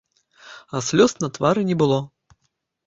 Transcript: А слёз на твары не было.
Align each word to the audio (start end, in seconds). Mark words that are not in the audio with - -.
А 0.79 0.81
слёз 0.87 1.11
на 1.21 1.31
твары 1.37 1.61
не 1.69 1.81
было. 1.85 2.03